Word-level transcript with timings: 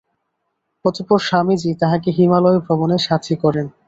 অতঃপর 0.85 1.19
স্বামীজী 1.19 1.71
তাঁহাকে 1.81 2.09
হিমালয় 2.11 2.59
ভ্রমণে 2.65 2.97
সাথী 2.99 3.35
করেন। 3.43 3.67